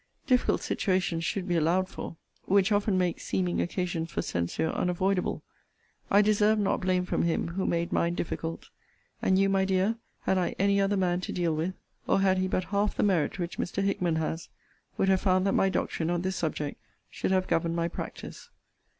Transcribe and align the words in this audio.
Difficult 0.25 0.61
situations 0.63 1.23
should 1.23 1.47
be 1.47 1.55
allowed 1.55 1.87
for: 1.87 2.15
which 2.45 2.71
often 2.71 2.97
make 2.97 3.19
seeming 3.19 3.61
occasions 3.61 4.09
for 4.11 4.23
censure 4.23 4.71
unavoidable. 4.71 5.43
I 6.09 6.23
deserved 6.23 6.59
not 6.59 6.81
blame 6.81 7.05
from 7.05 7.21
him 7.21 7.49
who 7.49 7.67
made 7.67 7.91
mine 7.91 8.15
difficult. 8.15 8.71
And 9.21 9.37
you, 9.37 9.47
my 9.47 9.63
dear, 9.63 9.97
had 10.21 10.39
I 10.39 10.55
any 10.57 10.81
other 10.81 10.97
man 10.97 11.21
to 11.21 11.31
deal 11.31 11.55
with, 11.55 11.75
or 12.07 12.21
had 12.21 12.39
he 12.39 12.47
but 12.47 12.63
half 12.63 12.95
the 12.97 13.03
merit 13.03 13.37
which 13.37 13.59
Mr. 13.59 13.83
Hickman 13.83 14.15
has, 14.15 14.49
would 14.97 15.07
have 15.07 15.21
found 15.21 15.45
that 15.45 15.51
my 15.53 15.69
doctrine 15.69 16.09
on 16.09 16.23
this 16.23 16.35
subject 16.35 16.81
should 17.11 17.29
have 17.29 17.47
governed 17.47 17.75
my 17.75 17.87
practice. 17.87 18.49